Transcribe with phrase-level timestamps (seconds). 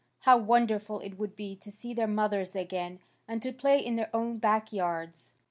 [0.21, 4.09] How wonderful it would be to see their mothers again, and to play in their
[4.15, 5.31] own back yards.